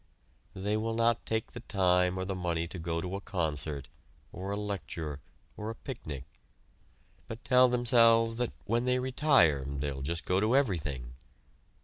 They 0.55 0.77
will 0.77 0.95
not 0.95 1.27
take 1.27 1.51
the 1.51 1.59
time 1.59 2.17
or 2.17 2.25
the 2.25 2.33
money 2.33 2.65
to 2.67 2.79
go 2.79 3.01
to 3.01 3.15
a 3.17 3.21
concert, 3.21 3.87
or 4.33 4.49
a 4.49 4.57
lecture, 4.57 5.19
or 5.55 5.69
a 5.69 5.75
picnic, 5.75 6.25
but 7.27 7.45
tell 7.45 7.69
themselves 7.69 8.37
that 8.37 8.51
when 8.65 8.85
they 8.85 8.97
retire 8.97 9.63
they 9.63 9.91
will 9.91 10.01
just 10.01 10.25
go 10.25 10.39
to 10.39 10.55
everything. 10.55 11.13